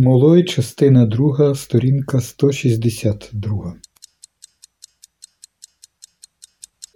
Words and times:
Молой, 0.00 0.44
частина 0.44 1.06
друга, 1.06 1.54
сторінка 1.54 2.20
162. 2.20 3.76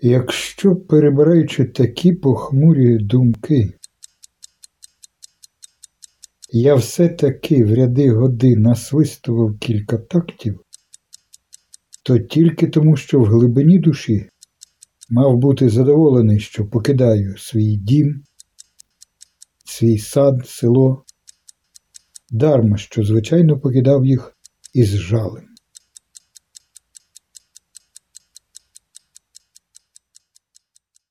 Якщо, 0.03 0.77
перебираючи 0.77 1.65
такі 1.65 2.13
похмурі 2.13 2.99
думки, 2.99 3.73
я 6.53 6.75
все-таки 6.75 7.65
в 7.65 7.75
ряди 7.75 8.11
годи 8.11 8.57
насвистував 8.57 9.59
кілька 9.59 9.99
тактів, 9.99 10.61
то 12.03 12.19
тільки 12.19 12.67
тому, 12.67 12.97
що 12.97 13.21
в 13.21 13.25
глибині 13.25 13.79
душі 13.79 14.29
мав 15.11 15.37
бути 15.37 15.69
задоволений, 15.69 16.41
що 16.41 16.67
покидаю 16.67 17.39
свій 17.39 17.77
дім, 17.77 18.25
свій 19.65 19.99
сад, 19.99 20.35
село, 20.47 21.05
дарма 22.33 22.77
що, 22.77 23.03
звичайно, 23.03 23.61
покидав 23.61 24.07
їх 24.07 24.37
із 24.75 24.89
жалем. 24.89 25.45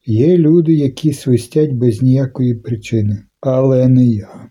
Є 0.06 0.38
люди, 0.38 0.74
які 0.74 1.14
свистять 1.14 1.72
без 1.72 2.02
ніякої 2.02 2.56
причини, 2.56 3.24
але 3.42 3.88
не 3.88 4.06
я. 4.06 4.50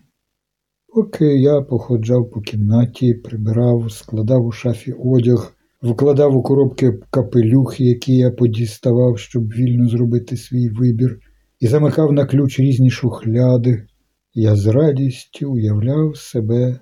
Поки 0.87 1.25
я 1.25 1.61
походжав 1.61 2.31
по 2.31 2.41
кімнаті, 2.41 3.13
прибирав, 3.13 3.91
складав 3.91 4.45
у 4.45 4.51
шафі 4.51 4.93
одяг, 4.99 5.53
вкладав 5.81 6.37
у 6.37 6.43
коробки 6.43 6.99
капелюхи, 7.09 7.83
які 7.83 8.13
я 8.13 8.31
подіставав, 8.31 9.19
щоб 9.19 9.47
вільно 9.47 9.89
зробити 9.89 10.37
свій 10.37 10.69
вибір, 10.69 11.19
і 11.59 11.67
замикав 11.67 12.11
на 12.11 12.25
ключ 12.25 12.59
різні 12.59 12.89
шухляди, 12.89 13.87
я 14.33 14.55
з 14.55 14.67
радістю 14.67 15.51
уявляв 15.51 16.17
себе 16.17 16.79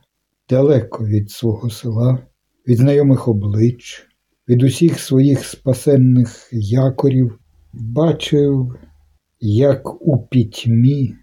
далеко 0.49 1.05
від 1.05 1.31
свого 1.31 1.69
села, 1.69 2.27
від 2.67 2.77
знайомих 2.77 3.27
облич, 3.27 4.07
від 4.49 4.63
усіх 4.63 4.99
своїх 4.99 5.45
спасенних 5.45 6.49
якорів, 6.51 7.39
бачив, 7.73 8.75
як 9.39 10.07
у 10.07 10.27
пітьмі 10.27 11.15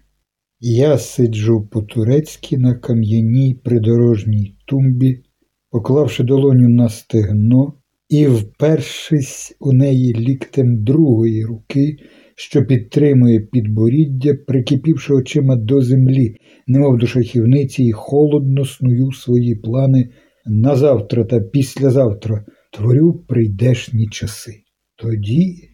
я 0.59 0.97
сиджу 0.97 1.67
по-турецьки 1.71 2.57
на 2.57 2.75
кам'яній 2.75 3.53
придорожній 3.63 4.57
тумбі, 4.65 5.23
поклавши 5.71 6.23
долоню 6.23 6.69
на 6.69 6.89
стегно 6.89 7.73
і 8.09 8.27
впершись 8.27 9.55
у 9.59 9.73
неї 9.73 10.13
ліктем 10.13 10.83
другої 10.83 11.45
руки, 11.45 11.97
що 12.39 12.65
підтримує 12.65 13.39
підборіддя, 13.39 14.33
прикипівши 14.47 15.13
очима 15.13 15.55
до 15.55 15.81
землі, 15.81 16.35
немов 16.67 16.97
до 16.97 17.07
шахівниці, 17.07 17.83
і 17.83 17.91
холодно 17.91 18.65
сную 18.65 19.11
свої 19.11 19.55
плани 19.55 20.09
на 20.45 20.75
завтра 20.75 21.23
та 21.23 21.39
післязавтра 21.39 22.45
творю 22.73 23.13
прийдешні 23.27 24.07
часи. 24.07 24.51
Тоді 24.95 25.69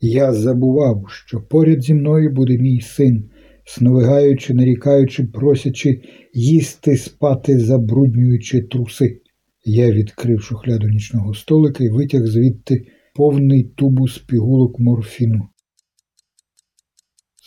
я 0.00 0.32
забував, 0.32 1.04
що 1.08 1.40
поряд 1.40 1.82
зі 1.82 1.94
мною 1.94 2.30
буде 2.30 2.58
мій 2.58 2.80
син, 2.80 3.30
сновигаючи, 3.64 4.54
нарікаючи, 4.54 5.24
просячи 5.24 6.00
їсти, 6.34 6.96
спати, 6.96 7.58
забруднюючи 7.58 8.62
труси. 8.62 9.20
Я 9.64 9.92
відкрив 9.92 10.40
шухляду 10.40 10.88
нічного 10.88 11.34
столика 11.34 11.84
і 11.84 11.88
витяг 11.88 12.26
звідти 12.26 12.86
повний 13.14 13.64
тубус 13.64 14.18
пігулок 14.18 14.80
морфіну 14.80 15.48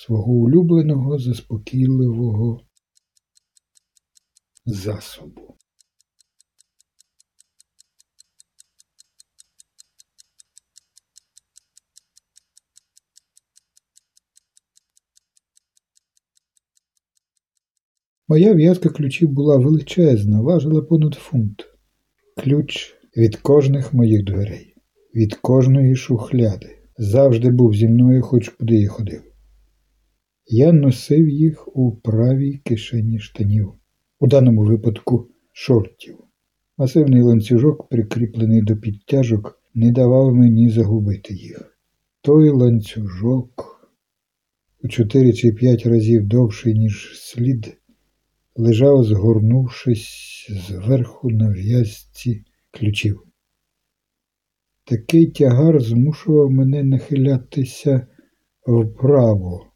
свого 0.05 0.31
улюбленого 0.33 1.19
заспокійливого 1.19 2.61
засобу. 4.65 5.57
Моя 18.27 18.53
в'язка 18.53 18.89
ключів 18.89 19.29
була 19.29 19.57
величезна, 19.57 20.41
важила 20.41 20.81
понад 20.81 21.13
фунт. 21.13 21.65
Ключ 22.37 22.95
від 23.17 23.35
кожних 23.35 23.93
моїх 23.93 24.25
дверей, 24.25 24.75
від 25.15 25.35
кожної 25.35 25.95
шухляди. 25.95 26.79
Завжди 26.97 27.49
був 27.49 27.75
зі 27.75 27.87
мною, 27.87 28.21
хоч 28.21 28.49
куди 28.49 28.75
я 28.75 28.89
ходив. 28.89 29.34
Я 30.47 30.71
носив 30.71 31.29
їх 31.29 31.77
у 31.77 31.91
правій 31.95 32.57
кишені 32.63 33.19
штанів, 33.19 33.73
у 34.19 34.27
даному 34.27 34.63
випадку 34.63 35.29
шортів. 35.51 36.17
Масивний 36.77 37.21
ланцюжок, 37.21 37.89
прикріплений 37.89 38.61
до 38.61 38.77
підтяжок, 38.77 39.61
не 39.73 39.91
давав 39.91 40.35
мені 40.35 40.69
загубити 40.69 41.33
їх. 41.33 41.77
Той 42.21 42.49
ланцюжок, 42.49 43.89
у 44.83 44.87
чотири 44.87 45.33
чи 45.33 45.51
п'ять 45.51 45.85
разів 45.85 46.27
довший, 46.27 46.73
ніж 46.73 47.19
слід, 47.19 47.77
лежав, 48.55 49.03
згорнувшись 49.03 50.47
зверху 50.49 51.29
на 51.29 51.49
в'язці 51.49 52.43
ключів. 52.71 53.21
Такий 54.83 55.31
тягар 55.31 55.81
змушував 55.81 56.51
мене 56.51 56.83
нахилятися 56.83 58.07
вправо 58.67 59.74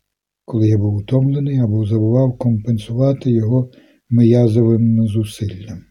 коли 0.49 0.67
я 0.67 0.77
був 0.77 0.95
утомлений 0.95 1.59
або 1.59 1.85
забував 1.85 2.37
компенсувати 2.37 3.31
його 3.31 3.71
миязовим 4.09 5.07
зусиллям. 5.07 5.83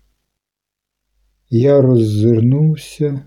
Я 1.50 1.80
роззирнувся 1.80 3.20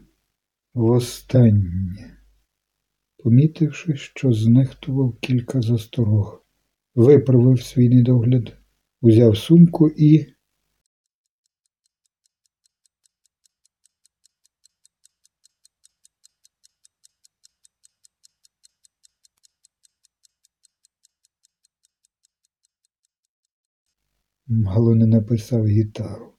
востаннє, 0.73 2.17
помітивши, 3.23 3.95
що 3.95 4.33
знехтував 4.33 5.17
кілька 5.21 5.61
засторог, 5.61 6.45
виправив 6.95 7.61
свій 7.61 7.89
недогляд, 7.89 8.57
узяв 9.01 9.37
сумку 9.37 9.89
і 9.89 10.25
мало 24.51 24.95
не 24.95 25.06
написав 25.06 25.67
гітару. 25.67 26.34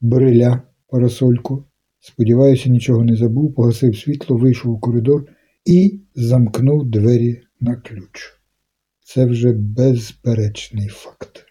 Бриля, 0.00 0.62
парасольку, 0.88 1.64
сподіваюся, 1.98 2.70
нічого 2.70 3.04
не 3.04 3.16
забув, 3.16 3.54
погасив 3.54 3.98
світло, 3.98 4.36
вийшов 4.36 4.72
у 4.72 4.78
коридор 4.78 5.28
і 5.64 6.00
замкнув 6.14 6.90
двері 6.90 7.42
на 7.60 7.76
ключ. 7.76 8.40
Це 9.04 9.26
вже 9.26 9.52
безперечний 9.52 10.88
факт. 10.88 11.46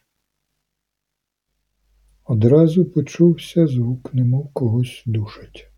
Одразу 2.23 2.85
почувся 2.85 3.67
звук, 3.67 4.13
немов 4.13 4.53
когось 4.53 5.03
душать. 5.05 5.71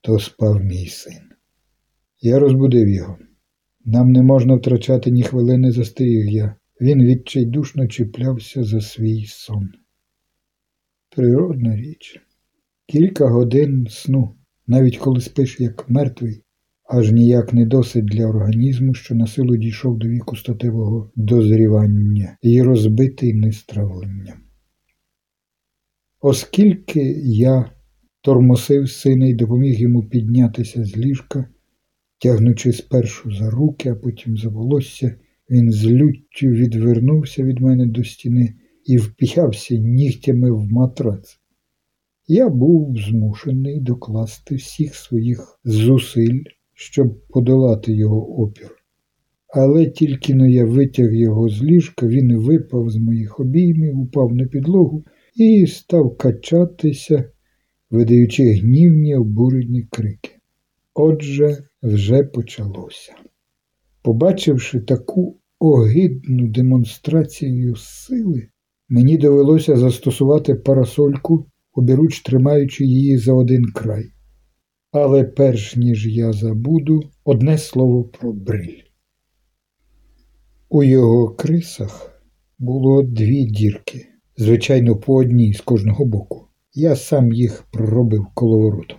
То 0.00 0.18
спав 0.18 0.64
мій 0.64 0.86
син. 0.86 1.22
Я 2.20 2.38
розбудив 2.38 2.88
його. 2.88 3.18
Нам 3.84 4.12
не 4.12 4.22
можна 4.22 4.54
втрачати 4.54 5.10
ні 5.10 5.22
хвилини, 5.22 5.72
застеріг 5.72 6.26
я. 6.26 6.56
Він 6.80 7.04
відчайдушно 7.04 7.86
чіплявся 7.86 8.64
за 8.64 8.80
свій 8.80 9.24
сон. 9.26 9.68
Природна 11.16 11.76
річ. 11.76 12.20
Кілька 12.86 13.28
годин 13.28 13.86
сну, 13.90 14.36
навіть 14.66 14.98
коли 14.98 15.20
спиш 15.20 15.60
як 15.60 15.90
мертвий, 15.90 16.42
аж 16.84 17.12
ніяк 17.12 17.52
не 17.52 17.66
досить 17.66 18.04
для 18.04 18.26
організму, 18.26 18.94
що 18.94 19.14
на 19.14 19.26
силу 19.26 19.56
дійшов 19.56 19.98
до 19.98 20.08
віку 20.08 20.36
статевого 20.36 21.12
дозрівання 21.16 22.38
і 22.42 22.62
розбитий 22.62 23.34
нестравленням. 23.34 24.38
Оскільки 26.20 27.00
я 27.24 27.70
тормосив 28.20 28.90
сина 28.90 29.26
і 29.26 29.34
допоміг 29.34 29.80
йому 29.80 30.02
піднятися 30.02 30.84
з 30.84 30.96
ліжка, 30.96 31.48
тягнучи 32.18 32.72
спершу 32.72 33.32
за 33.32 33.50
руки, 33.50 33.88
а 33.88 33.94
потім 33.94 34.36
за 34.36 34.48
волосся. 34.48 35.16
Він 35.50 35.72
з 35.72 35.86
люттю 35.86 36.46
відвернувся 36.46 37.42
від 37.42 37.60
мене 37.60 37.86
до 37.86 38.04
стіни 38.04 38.54
і 38.84 38.96
вп'явся 38.96 39.74
нігтями 39.74 40.50
в 40.50 40.72
матрац. 40.72 41.40
Я 42.26 42.48
був 42.48 42.96
змушений 42.98 43.80
докласти 43.80 44.54
всіх 44.54 44.94
своїх 44.94 45.60
зусиль, 45.64 46.40
щоб 46.74 47.26
подолати 47.28 47.92
його 47.92 48.42
опір. 48.42 48.70
Але 49.54 49.86
тільки 49.86 50.34
но 50.34 50.46
я 50.46 50.64
витяг 50.64 51.14
його 51.14 51.48
з 51.48 51.62
ліжка, 51.62 52.06
він 52.06 52.36
випав 52.36 52.90
з 52.90 52.96
моїх 52.96 53.40
обіймів, 53.40 53.98
упав 53.98 54.34
на 54.34 54.44
підлогу 54.46 55.04
і 55.36 55.66
став 55.66 56.16
качатися, 56.16 57.24
видаючи 57.90 58.52
гнівні 58.52 59.16
обурені 59.16 59.82
крики. 59.90 60.30
Отже, 60.94 61.58
вже 61.82 62.24
почалося. 62.24 63.12
Побачивши 64.02 64.80
таку 64.80 65.39
огидну 65.60 66.48
демонстрацію 66.48 67.76
сили, 67.76 68.48
Мені 68.92 69.16
довелося 69.16 69.76
застосувати 69.76 70.54
парасольку, 70.54 71.46
обіруч 71.72 72.20
тримаючи 72.20 72.84
її 72.84 73.18
за 73.18 73.32
один 73.32 73.64
край. 73.64 74.04
Але 74.92 75.24
перш 75.24 75.76
ніж 75.76 76.06
я 76.06 76.32
забуду 76.32 77.00
одне 77.24 77.58
слово 77.58 78.04
про 78.04 78.32
бриль. 78.32 78.82
У 80.68 80.82
його 80.82 81.28
крисах 81.28 82.22
було 82.58 83.02
дві 83.02 83.44
дірки, 83.44 84.06
звичайно, 84.36 84.96
по 84.96 85.14
одній 85.14 85.52
з 85.52 85.60
кожного 85.60 86.04
боку. 86.04 86.46
Я 86.74 86.96
сам 86.96 87.32
їх 87.32 87.64
проробив 87.72 88.26
коловоротом. 88.34 88.98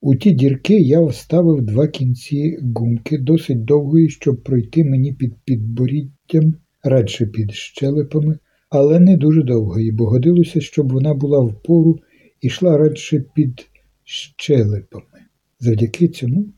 У 0.00 0.16
ті 0.16 0.32
дірки 0.32 0.80
я 0.80 1.00
вставив 1.00 1.62
два 1.62 1.88
кінці 1.88 2.58
гумки 2.76 3.18
досить 3.18 3.64
довгої, 3.64 4.08
щоб 4.08 4.42
пройти 4.42 4.84
мені 4.84 5.12
під 5.12 5.34
підборіддям, 5.44 6.54
радше 6.82 7.26
під 7.26 7.52
щелепами, 7.52 8.38
але 8.70 9.00
не 9.00 9.16
дуже 9.16 9.42
довгої, 9.42 9.92
бо 9.92 10.06
годилося, 10.06 10.60
щоб 10.60 10.92
вона 10.92 11.14
була 11.14 11.38
впору 11.38 11.98
і 12.40 12.46
йшла 12.46 12.78
радше 12.78 13.24
під 13.34 13.66
щелепами. 14.04 15.20
Завдяки 15.60 16.08
цьому 16.08 16.52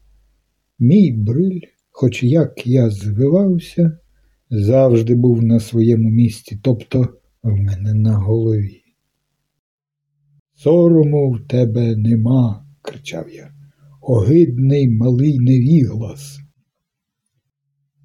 мій 0.78 1.12
бриль, 1.12 1.60
хоч 1.90 2.22
як 2.22 2.66
я 2.66 2.90
звивався, 2.90 3.98
завжди 4.50 5.14
був 5.14 5.42
на 5.42 5.60
своєму 5.60 6.10
місці, 6.10 6.58
тобто 6.62 7.08
в 7.42 7.56
мене 7.56 7.94
на 7.94 8.16
голові. 8.16 8.82
Сорому 10.54 11.31
в 11.31 11.48
тебе 11.48 11.96
нема, 11.96 12.66
кричав 12.82 13.30
я, 13.30 13.54
огидний 14.00 14.88
малий 14.88 15.38
невіглас. 15.38 16.40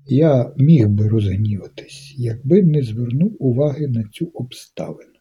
Я 0.07 0.53
міг 0.57 0.89
би 0.89 1.07
розгніватись, 1.07 2.13
якби 2.17 2.63
не 2.63 2.83
звернув 2.83 3.35
уваги 3.39 3.87
на 3.87 4.03
цю 4.03 4.25
обставину. 4.33 5.11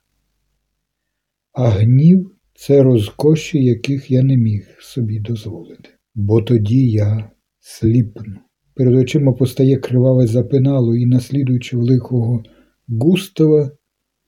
А 1.52 1.68
гнів 1.68 2.30
це 2.54 2.82
розкоші, 2.82 3.64
яких 3.64 4.10
я 4.10 4.22
не 4.22 4.36
міг 4.36 4.76
собі 4.80 5.20
дозволити, 5.20 5.88
бо 6.14 6.42
тоді 6.42 6.90
я 6.90 7.30
сліпну. 7.60 8.36
Перед 8.74 8.94
очима 8.94 9.32
постає 9.32 9.76
криваве 9.76 10.26
запинало, 10.26 10.96
і, 10.96 11.06
наслідуючи 11.06 11.76
великого 11.76 12.42
Густава, 12.88 13.70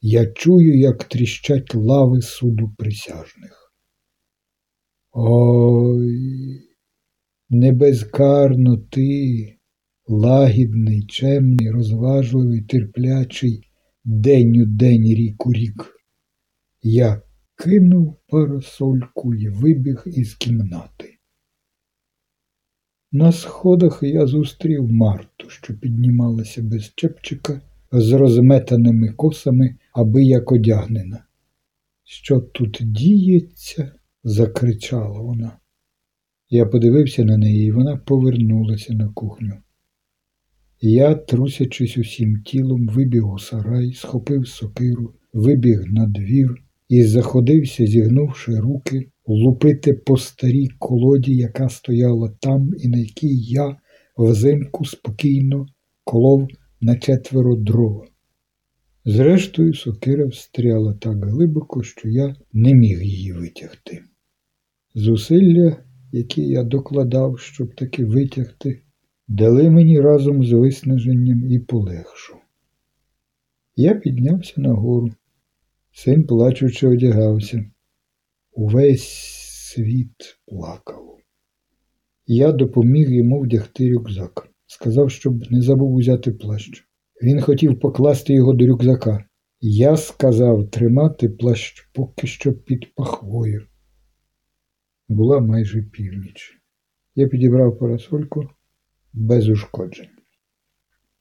я 0.00 0.26
чую, 0.26 0.78
як 0.78 1.04
тріщать 1.04 1.74
лави 1.74 2.22
суду 2.22 2.74
присяжних. 2.78 3.65
Ой, 5.18 6.60
небезкарно 7.50 8.76
ти, 8.76 9.56
лагідний, 10.08 11.06
чемний, 11.06 11.70
розважливий, 11.70 12.62
терплячий, 12.62 13.70
день 14.04 14.60
у 14.60 14.66
день 14.66 15.02
рік 15.02 15.46
у 15.46 15.52
рік. 15.52 15.96
Я 16.82 17.22
кинув 17.54 18.16
парасольку 18.28 19.34
і 19.34 19.48
вибіг 19.48 20.02
із 20.06 20.34
кімнати. 20.34 21.18
На 23.12 23.32
сходах 23.32 24.02
я 24.02 24.26
зустрів 24.26 24.92
Марту, 24.92 25.50
що 25.50 25.74
піднімалася 25.74 26.62
без 26.62 26.92
чепчика 26.94 27.60
з 27.92 28.12
розметаними 28.12 29.08
косами, 29.08 29.76
аби 29.92 30.24
як 30.24 30.52
одягнена. 30.52 31.24
Що 32.04 32.40
тут 32.40 32.78
діється? 32.80 33.92
Закричала 34.26 35.20
вона. 35.20 35.58
Я 36.50 36.66
подивився 36.66 37.24
на 37.24 37.36
неї, 37.36 37.66
і 37.66 37.72
вона 37.72 37.96
повернулася 37.96 38.94
на 38.94 39.08
кухню. 39.08 39.52
Я, 40.80 41.14
трусячись 41.14 41.98
усім 41.98 42.42
тілом, 42.42 42.88
вибіг 42.88 43.32
у 43.32 43.38
сарай, 43.38 43.92
схопив 43.92 44.48
сокиру, 44.48 45.14
вибіг 45.32 45.84
на 45.86 46.06
двір 46.06 46.62
і 46.88 47.02
заходився, 47.02 47.86
зігнувши 47.86 48.60
руки, 48.60 49.10
лупити 49.26 49.94
по 49.94 50.16
старій 50.16 50.68
колоді, 50.78 51.36
яка 51.36 51.68
стояла 51.68 52.28
там, 52.40 52.70
і 52.78 52.88
на 52.88 52.98
якій 52.98 53.36
я 53.36 53.76
взимку 54.18 54.84
спокійно 54.84 55.66
колов 56.04 56.48
на 56.80 56.96
четверо 56.96 57.56
дрова. 57.56 58.06
Зрештою, 59.04 59.74
сокира 59.74 60.26
встряла 60.26 60.94
так 60.94 61.24
глибоко, 61.24 61.82
що 61.82 62.08
я 62.08 62.36
не 62.52 62.74
міг 62.74 63.02
її 63.02 63.32
витягти. 63.32 64.02
Зусилля, 64.98 65.76
які 66.12 66.42
я 66.48 66.62
докладав, 66.62 67.38
щоб 67.38 67.74
таки 67.74 68.04
витягти, 68.04 68.82
дали 69.28 69.70
мені 69.70 70.00
разом 70.00 70.44
з 70.44 70.52
виснаженням 70.52 71.52
і 71.52 71.58
полегшу. 71.58 72.36
Я 73.76 73.94
піднявся 73.94 74.60
нагору, 74.60 75.10
син 75.92 76.26
плачучи 76.26 76.86
одягався. 76.86 77.70
Увесь 78.52 79.08
світ 79.74 80.38
плакав. 80.46 81.18
Я 82.26 82.52
допоміг 82.52 83.10
йому 83.10 83.40
вдягти 83.40 83.92
рюкзак. 83.92 84.48
Сказав, 84.66 85.10
щоб 85.10 85.52
не 85.52 85.62
забув 85.62 85.94
узяти 85.94 86.32
плащ. 86.32 86.84
Він 87.22 87.40
хотів 87.40 87.80
покласти 87.80 88.34
його 88.34 88.52
до 88.52 88.66
рюкзака. 88.66 89.24
Я 89.60 89.96
сказав 89.96 90.70
тримати 90.70 91.28
плащ 91.28 91.88
поки 91.92 92.26
що 92.26 92.52
під 92.52 92.94
пахвою. 92.94 93.66
Була 95.08 95.40
майже 95.40 95.82
північ. 95.82 96.60
Я 97.14 97.28
підібрав 97.28 97.78
парасольку 97.78 98.48
без 99.12 99.48
ушкоджень. 99.48 100.08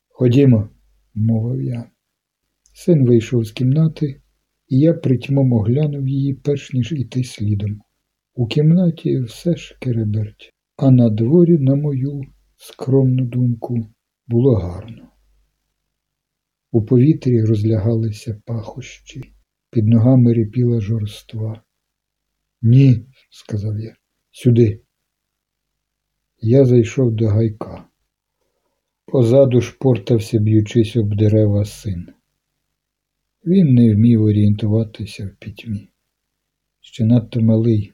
Ходімо, 0.10 0.70
мовив 1.14 1.62
я. 1.62 1.90
Син 2.74 3.06
вийшов 3.06 3.46
з 3.46 3.52
кімнати, 3.52 4.22
і 4.68 4.80
я 4.80 4.94
притьмом 4.94 5.54
оглянув 5.54 6.08
її, 6.08 6.34
перш 6.34 6.74
ніж 6.74 6.92
іти 6.92 7.24
слідом. 7.24 7.82
У 8.34 8.48
кімнаті 8.48 9.22
все 9.22 9.56
ж 9.56 9.78
кереберть, 9.82 10.54
а 10.78 10.92
на 10.92 11.10
дворі, 11.10 11.58
на 11.58 11.76
мою 11.76 12.22
скромну 12.56 13.26
думку, 13.26 13.90
було 14.28 14.56
гарно. 14.56 15.08
У 16.72 16.86
повітрі 16.86 17.42
розлягалися 17.42 18.42
пахощі, 18.46 19.22
під 19.72 19.88
ногами 19.88 20.34
ріпіла 20.34 20.82
жорства. 20.82 21.64
Ні, 22.62 23.06
сказав 23.30 23.80
я, 23.80 23.96
сюди. 24.32 24.82
Я 26.38 26.66
зайшов 26.66 27.12
до 27.12 27.28
гайка. 27.28 27.88
Позаду 29.06 29.62
шпортався, 29.62 30.40
б'ючись 30.40 30.96
об 30.96 31.16
дерева 31.16 31.66
син. 31.66 32.08
Він 33.46 33.74
не 33.74 33.96
вмів 33.96 34.24
орієнтуватися 34.24 35.26
в 35.26 35.36
пітьмі. 35.36 35.90
Ще 36.82 37.06
надто 37.06 37.42
малий, 37.42 37.94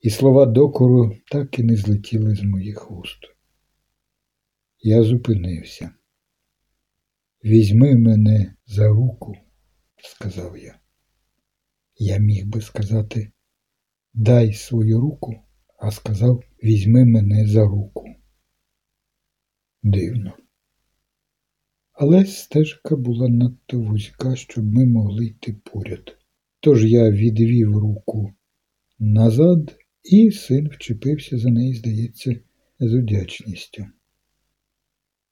і 0.00 0.10
слова 0.10 0.46
докору 0.46 1.16
так 1.30 1.58
і 1.58 1.62
не 1.62 1.76
злетіли 1.76 2.34
з 2.34 2.42
моїх 2.42 2.90
уст. 2.90 3.18
Я 4.80 5.02
зупинився. 5.02 5.90
Візьми 7.44 7.96
мене 7.96 8.54
за 8.66 8.88
руку, 8.88 9.36
сказав 9.96 10.58
я. 10.58 10.78
Я 11.96 12.18
міг 12.18 12.46
би 12.46 12.60
сказати 12.60 13.32
дай 14.18 14.52
свою 14.52 15.00
руку, 15.00 15.34
а 15.78 15.90
сказав 15.90 16.44
візьми 16.64 17.04
мене 17.04 17.46
за 17.46 17.64
руку. 17.64 18.04
Дивно. 19.82 20.32
Але 21.92 22.24
стежка 22.24 22.96
була 22.96 23.28
надто 23.28 23.80
вузька, 23.80 24.36
щоб 24.36 24.64
ми 24.64 24.86
могли 24.86 25.26
йти 25.26 25.56
поряд. 25.64 26.16
Тож 26.60 26.84
я 26.84 27.10
відвів 27.10 27.76
руку 27.76 28.32
назад, 28.98 29.76
і 30.02 30.30
син 30.30 30.68
вчепився 30.68 31.38
за 31.38 31.50
неї, 31.50 31.74
здається, 31.74 32.40
з 32.80 32.94
удячністю. 32.94 33.86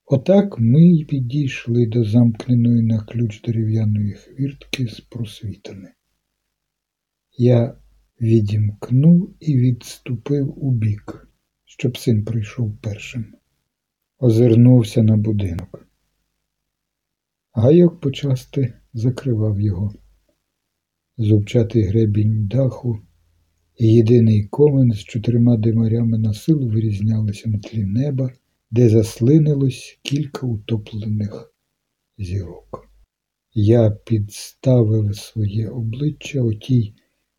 Отак 0.04 0.58
ми 0.58 0.84
й 0.84 1.04
підійшли 1.04 1.86
до 1.86 2.04
замкненої 2.04 2.82
на 2.82 3.04
ключ 3.04 3.42
дерев'яної 3.42 4.12
хвіртки 4.12 4.86
з 4.86 5.00
просвітами. 5.00 5.92
Я 7.38 7.78
відімкнув 8.20 9.34
і 9.40 9.56
відступив 9.56 10.64
у 10.64 10.70
бік, 10.72 11.28
щоб 11.64 11.98
син 11.98 12.24
прийшов 12.24 12.76
першим. 12.82 13.34
Озирнувся 14.18 15.02
на 15.02 15.16
будинок. 15.16 15.86
Гайок 17.52 18.00
почасти 18.00 18.74
закривав 18.92 19.60
його. 19.60 19.94
Зубчатий 21.18 21.82
гребінь 21.82 22.46
даху 22.46 22.98
і 23.78 23.86
єдиний 23.86 24.44
комен 24.44 24.92
з 24.92 24.98
чотирма 24.98 25.56
димарями 25.56 26.18
на 26.18 26.34
силу 26.34 26.68
вирізнялися 26.68 27.48
на 27.48 27.58
тлі 27.58 27.84
неба, 27.84 28.30
де 28.70 28.88
заслинилось 28.88 29.98
кілька 30.02 30.46
утоплених 30.46 31.54
зірок. 32.18 32.90
Я 33.54 33.90
підставив 33.90 35.16
своє 35.16 35.68
обличчя 35.68 36.42
отій 36.42 36.94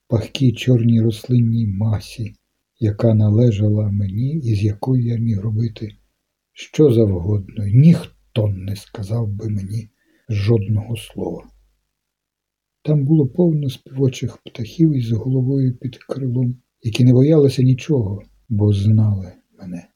пахкій 0.08 0.54
чорній 0.54 1.02
рослинній 1.02 1.68
масі, 1.68 2.34
яка 2.80 3.14
належала 3.14 3.92
мені 3.92 4.38
і 4.38 4.56
з 4.56 4.64
якою 4.64 5.04
я 5.04 5.18
міг 5.18 5.40
робити 5.40 5.98
що 6.58 6.94
завгодно. 6.94 7.68
Ніхто 7.68 8.48
не 8.48 8.76
сказав 8.76 9.28
би 9.28 9.50
мені 9.50 9.90
жодного 10.30 10.98
слова. 10.98 11.50
Там 12.82 13.06
було 13.06 13.28
повно 13.28 13.70
співочих 13.70 14.38
птахів 14.38 14.94
із 14.94 15.12
головою 15.12 15.78
під 15.78 15.98
крилом, 15.98 16.62
які 16.82 17.04
не 17.04 17.14
боялися 17.14 17.64
нічого, 17.64 18.24
бо 18.50 18.74
знали 18.74 19.34
мене. 19.60 19.88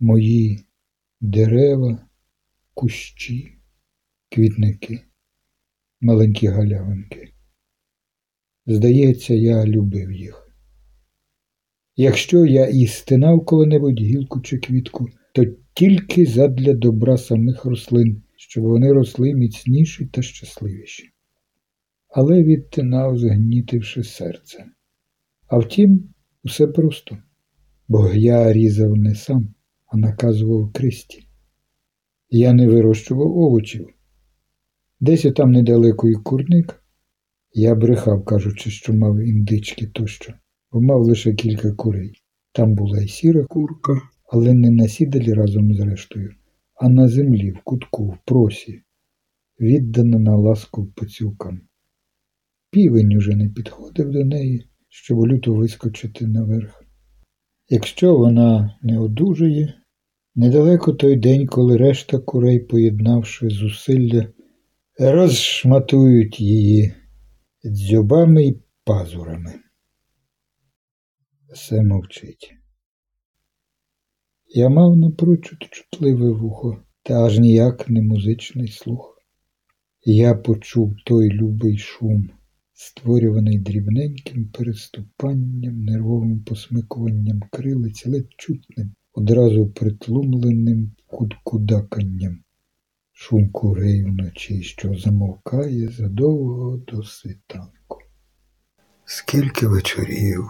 Мої 0.00 0.60
дерева, 1.20 2.08
кущі, 2.74 3.58
квітники, 4.28 5.00
маленькі 6.00 6.46
галявинки. 6.46 7.32
Здається, 8.70 9.34
я 9.34 9.66
любив 9.66 10.12
їх. 10.12 10.48
Якщо 11.96 12.46
я 12.46 12.66
і 12.66 12.86
стинав 12.86 13.44
коли-небудь 13.44 14.00
гілку 14.00 14.40
чи 14.40 14.58
квітку, 14.58 15.08
то 15.34 15.44
тільки 15.74 16.26
задля 16.26 16.74
добра 16.74 17.18
самих 17.18 17.64
рослин, 17.64 18.22
щоб 18.36 18.64
вони 18.64 18.92
росли 18.92 19.34
міцніші 19.34 20.06
та 20.06 20.22
щасливіші. 20.22 21.10
Але 22.08 22.42
відтинав, 22.42 23.18
згнітивши 23.18 24.04
серце. 24.04 24.64
А 25.46 25.58
втім, 25.58 26.08
усе 26.44 26.66
просто, 26.66 27.18
бо 27.88 28.12
я 28.14 28.52
різав 28.52 28.96
не 28.96 29.14
сам, 29.14 29.54
а 29.86 29.96
наказував 29.96 30.72
Кристі. 30.72 31.28
Я 32.30 32.52
не 32.52 32.66
вирощував 32.66 33.36
овочів. 33.38 33.88
Десь 35.00 35.24
отам 35.24 35.52
недалеко 35.52 36.08
і 36.08 36.14
курник. 36.14 36.82
Я 37.60 37.74
брехав, 37.74 38.24
кажучи, 38.24 38.70
що 38.70 38.94
мав 38.94 39.18
індички 39.18 39.86
тощо, 39.86 40.34
бо 40.72 40.80
мав 40.80 41.02
лише 41.02 41.34
кілька 41.34 41.72
курей. 41.72 42.12
Там 42.52 42.74
була 42.74 43.00
й 43.00 43.08
сіра 43.08 43.44
курка, 43.44 44.00
але 44.32 44.54
не 44.54 44.70
на 44.70 44.88
сідалі 44.88 45.32
разом 45.32 45.74
з 45.74 45.80
рештою, 45.80 46.34
а 46.74 46.88
на 46.88 47.08
землі, 47.08 47.50
в 47.50 47.60
кутку, 47.64 48.06
в 48.06 48.18
просі, 48.24 48.82
віддана 49.60 50.18
на 50.18 50.36
ласку 50.36 50.86
поцілкам. 50.86 51.60
Півень 52.70 53.16
уже 53.16 53.36
не 53.36 53.48
підходив 53.48 54.10
до 54.10 54.24
неї, 54.24 54.64
щоб 54.88 55.26
люто 55.26 55.54
вискочити 55.54 56.26
наверх. 56.26 56.84
Якщо 57.68 58.16
вона 58.16 58.78
не 58.82 58.98
одужує, 58.98 59.74
недалеко 60.34 60.92
той 60.92 61.16
день, 61.16 61.46
коли 61.46 61.76
решта 61.76 62.18
курей, 62.18 62.60
поєднавши 62.60 63.48
зусилля, 63.48 64.28
розшматують 64.98 66.40
її 66.40 66.94
дзьобами 67.64 68.46
й 68.46 68.62
пазурами. 68.84 69.54
Все 71.52 71.82
мовчить. 71.82 72.54
Я 74.46 74.68
мав 74.68 74.96
напрочуд 74.96 75.58
чутливе 75.70 76.30
вухо, 76.30 76.82
та 77.02 77.24
аж 77.24 77.38
ніяк 77.38 77.88
не 77.88 78.02
музичний 78.02 78.68
слух. 78.68 79.22
Я 80.04 80.34
почув 80.34 80.96
той 81.06 81.30
любий 81.30 81.78
шум, 81.78 82.30
створюваний 82.72 83.58
дрібненьким 83.58 84.48
переступанням, 84.48 85.84
нервовим 85.84 86.44
посмикуванням 86.44 87.40
крилиць, 87.52 88.06
ледь 88.06 88.34
чутним, 88.36 88.94
одразу 89.12 89.66
притлумленим 89.66 90.96
кудкудаканням, 91.06 92.44
шум 93.20 93.50
курей 93.50 94.04
вночі, 94.04 94.62
що 94.62 94.94
замовкає 94.94 95.88
задовго 95.88 96.76
до 96.76 97.02
світанку. 97.02 97.98
Скільки 99.04 99.66
вечорів. 99.66 100.44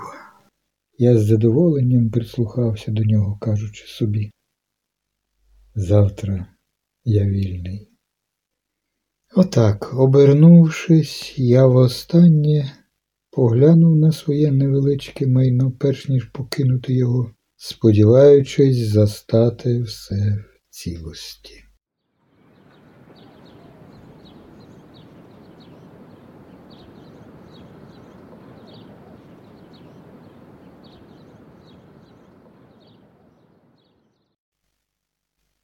Я 0.99 1.19
з 1.19 1.25
задоволенням 1.25 2.11
прислухався 2.11 2.91
до 2.91 3.05
нього, 3.05 3.39
кажучи 3.39 3.87
собі. 3.87 4.31
Завтра 5.75 6.47
я 7.05 7.25
вільний. 7.25 7.91
Отак, 9.35 9.95
обернувшись, 9.95 11.39
я 11.39 11.67
востаннє 11.67 12.73
поглянув 13.31 13.97
на 13.97 14.13
своє 14.13 14.53
невеличке 14.53 15.27
майно, 15.27 15.71
перш 15.71 16.09
ніж 16.09 16.25
покинути 16.25 16.95
його, 16.95 17.31
сподіваючись 17.57 18.77
застати 18.77 19.83
все 19.83 20.45
в 20.45 20.71
цілості. 20.71 21.68